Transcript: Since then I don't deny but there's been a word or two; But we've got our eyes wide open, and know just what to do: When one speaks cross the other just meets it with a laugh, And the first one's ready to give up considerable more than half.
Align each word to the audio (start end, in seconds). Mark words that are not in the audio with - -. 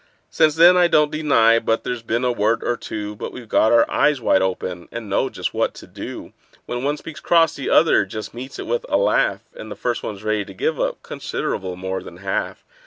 Since 0.31 0.55
then 0.55 0.77
I 0.77 0.87
don't 0.87 1.11
deny 1.11 1.59
but 1.59 1.83
there's 1.83 2.01
been 2.01 2.25
a 2.25 2.31
word 2.31 2.63
or 2.63 2.75
two; 2.75 3.15
But 3.15 3.31
we've 3.31 3.47
got 3.47 3.71
our 3.71 3.85
eyes 3.87 4.19
wide 4.19 4.41
open, 4.41 4.87
and 4.91 5.07
know 5.11 5.29
just 5.29 5.53
what 5.53 5.75
to 5.75 5.85
do: 5.85 6.33
When 6.65 6.83
one 6.83 6.97
speaks 6.97 7.19
cross 7.19 7.53
the 7.53 7.69
other 7.69 8.03
just 8.07 8.33
meets 8.33 8.57
it 8.57 8.65
with 8.65 8.83
a 8.89 8.97
laugh, 8.97 9.41
And 9.53 9.69
the 9.69 9.75
first 9.75 10.01
one's 10.01 10.23
ready 10.23 10.43
to 10.43 10.55
give 10.55 10.79
up 10.79 11.03
considerable 11.03 11.75
more 11.75 12.01
than 12.01 12.17
half. 12.17 12.65